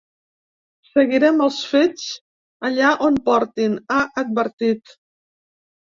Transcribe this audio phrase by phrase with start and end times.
[0.91, 2.07] “Seguirem els fets
[2.71, 4.99] allà on portin”, ha advertit.